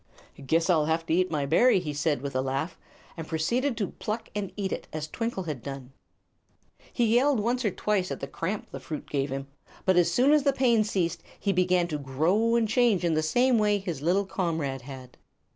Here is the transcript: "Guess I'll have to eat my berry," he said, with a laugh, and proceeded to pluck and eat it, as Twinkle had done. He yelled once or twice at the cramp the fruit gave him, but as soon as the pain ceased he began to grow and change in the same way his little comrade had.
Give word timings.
"Guess 0.43 0.67
I'll 0.67 0.85
have 0.87 1.05
to 1.05 1.13
eat 1.13 1.29
my 1.29 1.45
berry," 1.45 1.79
he 1.79 1.93
said, 1.93 2.23
with 2.23 2.35
a 2.35 2.41
laugh, 2.41 2.75
and 3.15 3.27
proceeded 3.27 3.77
to 3.77 3.91
pluck 3.99 4.29
and 4.33 4.51
eat 4.57 4.71
it, 4.71 4.87
as 4.91 5.07
Twinkle 5.07 5.43
had 5.43 5.61
done. 5.61 5.91
He 6.91 7.05
yelled 7.17 7.39
once 7.39 7.63
or 7.63 7.69
twice 7.69 8.09
at 8.09 8.19
the 8.19 8.25
cramp 8.25 8.71
the 8.71 8.79
fruit 8.79 9.07
gave 9.07 9.29
him, 9.31 9.45
but 9.85 9.97
as 9.97 10.11
soon 10.11 10.31
as 10.31 10.41
the 10.41 10.53
pain 10.53 10.83
ceased 10.83 11.21
he 11.39 11.53
began 11.53 11.87
to 11.89 11.99
grow 11.99 12.55
and 12.55 12.67
change 12.67 13.03
in 13.05 13.13
the 13.13 13.21
same 13.21 13.59
way 13.59 13.77
his 13.77 14.01
little 14.01 14.25
comrade 14.25 14.81
had. 14.81 15.17